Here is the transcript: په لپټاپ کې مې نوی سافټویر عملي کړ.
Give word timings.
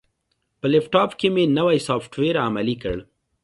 په 0.59 0.67
لپټاپ 0.73 1.09
کې 1.19 1.27
مې 1.33 1.43
نوی 1.57 1.77
سافټویر 1.87 2.35
عملي 2.47 2.75
کړ. 2.83 2.97